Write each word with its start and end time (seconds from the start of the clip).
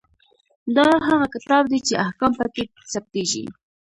دا 0.75 0.87
هغه 1.07 1.25
کتاب 1.35 1.63
دی 1.71 1.79
چې 1.87 1.93
احکام 2.05 2.31
پکې 2.39 2.63
ثبتیږي. 2.93 3.45